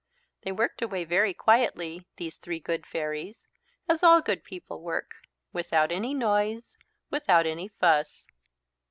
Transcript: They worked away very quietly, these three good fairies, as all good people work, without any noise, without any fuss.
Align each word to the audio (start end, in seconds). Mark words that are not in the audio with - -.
They 0.41 0.51
worked 0.51 0.81
away 0.81 1.03
very 1.03 1.31
quietly, 1.31 2.07
these 2.17 2.39
three 2.39 2.59
good 2.59 2.87
fairies, 2.87 3.47
as 3.87 4.01
all 4.01 4.19
good 4.19 4.43
people 4.43 4.81
work, 4.81 5.13
without 5.53 5.91
any 5.91 6.15
noise, 6.15 6.75
without 7.11 7.45
any 7.45 7.67
fuss. 7.67 8.25